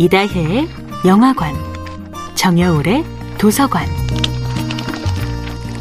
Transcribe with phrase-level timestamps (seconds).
[0.00, 0.68] 이다혜의
[1.06, 1.56] 영화관,
[2.36, 3.04] 정여울의
[3.36, 3.84] 도서관.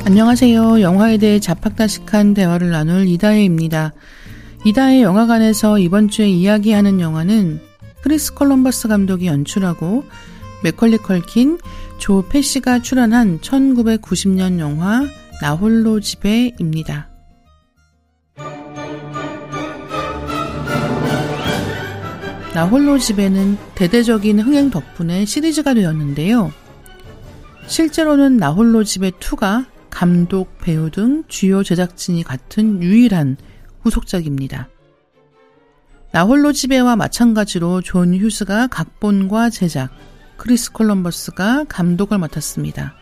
[0.06, 0.82] 안녕하세요.
[0.82, 3.94] 영화에 대해 잡학다식한 대화를 나눌 이다혜입니다.
[4.66, 7.62] 이다혜 영화관에서 이번 주에 이야기하는 영화는
[8.02, 10.04] 크리스 콜럼버스 감독이 연출하고
[10.64, 11.60] 맥컬리 컬킨,
[12.00, 15.04] 조 패시가 출연한 1990년 영화
[15.42, 17.08] 나홀로 집에입니다.
[22.58, 26.52] 나 홀로 집에는 대대적인 흥행 덕분에 시리즈가 되었는데요.
[27.68, 33.38] 실제로는 나 홀로 집의 2가 감독, 배우 등 주요 제작진이 같은 유일한
[33.82, 34.70] 후속작입니다.
[36.12, 39.92] 나 홀로 집에와 마찬가지로 존 휴스가 각본과 제작,
[40.38, 42.96] 크리스 콜럼버스가 감독을 맡았습니다.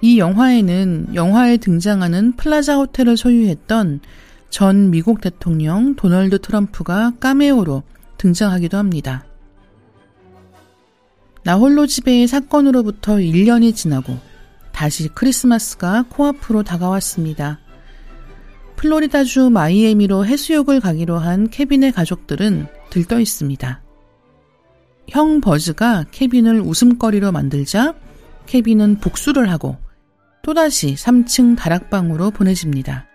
[0.00, 4.00] 이 영화에는 영화에 등장하는 플라자 호텔을 소유했던
[4.48, 7.84] 전 미국 대통령 도널드 트럼프가 까메오로
[8.20, 9.24] 등장하기도 합니다.
[11.42, 14.18] 나홀로 집의 사건으로부터 1년이 지나고
[14.72, 17.60] 다시 크리스마스가 코앞으로 다가왔습니다.
[18.76, 23.82] 플로리다주 마이애미로 해수욕을 가기로 한 케빈의 가족들은 들떠 있습니다.
[25.08, 27.94] 형 버즈가 케빈을 웃음거리로 만들자
[28.46, 29.78] 케빈은 복수를 하고
[30.42, 33.06] 또다시 3층 다락방으로 보내집니다.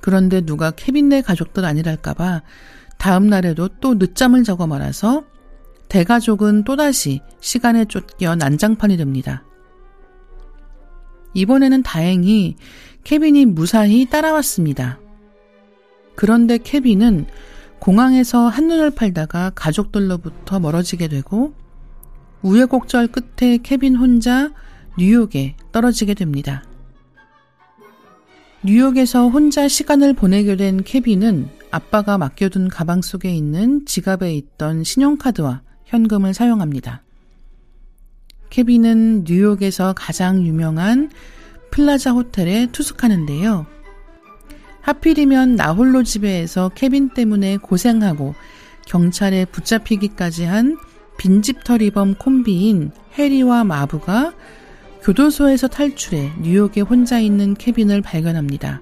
[0.00, 2.42] 그런데 누가 케빈네 가족들 아니랄까봐
[3.00, 5.24] 다음 날에도 또 늦잠을 자고 말아서
[5.88, 9.42] 대가족은 또다시 시간에 쫓겨 난장판이 됩니다.
[11.32, 12.56] 이번에는 다행히
[13.02, 15.00] 케빈이 무사히 따라왔습니다.
[16.14, 17.26] 그런데 케빈은
[17.78, 21.54] 공항에서 한눈을 팔다가 가족들로부터 멀어지게 되고
[22.42, 24.50] 우여곡절 끝에 케빈 혼자
[24.98, 26.64] 뉴욕에 떨어지게 됩니다.
[28.62, 36.34] 뉴욕에서 혼자 시간을 보내게 된 케빈은 아빠가 맡겨둔 가방 속에 있는 지갑에 있던 신용카드와 현금을
[36.34, 37.02] 사용합니다.
[38.50, 41.10] 케빈은 뉴욕에서 가장 유명한
[41.70, 43.66] 플라자 호텔에 투숙하는데요.
[44.80, 48.34] 하필이면 나홀로 집에서 케빈 때문에 고생하고
[48.86, 50.76] 경찰에 붙잡히기까지 한
[51.18, 54.32] 빈집 털이범 콤비인 해리와 마부가
[55.02, 58.80] 교도소에서 탈출해 뉴욕에 혼자 있는 케빈을 발견합니다.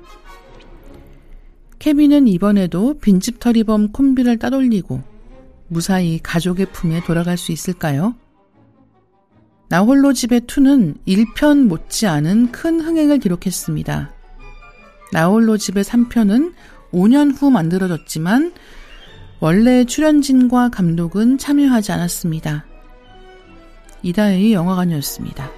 [1.79, 5.03] 케빈은 이번에도 빈집 털이범 콤비를 따돌리고
[5.69, 8.15] 무사히 가족의 품에 돌아갈 수 있을까요?
[9.69, 14.13] 나 홀로 집의 2는 1편 못지않은 큰 흥행을 기록했습니다.
[15.13, 16.55] 나 홀로 집의 3편은
[16.93, 18.53] 5년 후 만들어졌지만
[19.41, 22.67] 원래 출연진과 감독은 참여하지 않았습니다.
[24.03, 25.58] 이다혜의 영화관이었습니다.